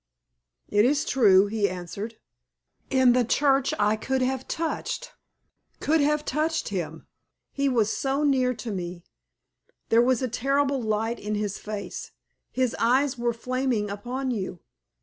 [0.67, 2.17] "It is true," he answered.
[2.89, 5.11] "In the church I could have touched
[5.79, 7.05] could have touched him,
[7.51, 9.03] he was so near to me
[9.89, 12.13] there was a terrible light in his face,
[12.51, 14.61] his eyes were flaming upon you.